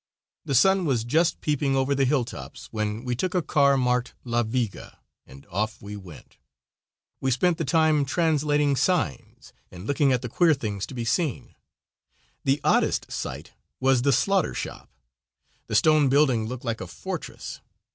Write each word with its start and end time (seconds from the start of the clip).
The 0.45 0.55
sun 0.55 0.85
was 0.85 1.03
just 1.03 1.41
peeping 1.41 1.75
over 1.75 1.93
the 1.93 2.05
hilltops 2.05 2.69
when 2.71 3.03
we 3.05 3.15
took 3.15 3.35
a 3.35 3.41
car 3.43 3.77
marked 3.77 4.15
"La 4.23 4.41
Viga," 4.41 4.97
and 5.27 5.45
off 5.51 5.79
we 5.79 5.95
went. 5.95 6.37
We 7.19 7.29
spent 7.29 7.59
the 7.59 7.65
time 7.65 8.03
translating 8.03 8.75
signs 8.75 9.53
and 9.69 9.85
looking 9.85 10.11
at 10.11 10.23
the 10.23 10.27
queer 10.27 10.55
things 10.55 10.87
to 10.87 10.95
be 10.95 11.05
seen. 11.05 11.53
The 12.43 12.59
oddest 12.63 13.11
sight 13.11 13.51
was 13.79 14.01
the 14.01 14.11
slaughter 14.11 14.55
shop. 14.55 14.89
The 15.67 15.75
stone 15.75 16.09
building 16.09 16.47
looked 16.47 16.65
like 16.65 16.81
a 16.81 16.87
fortress. 16.87 17.61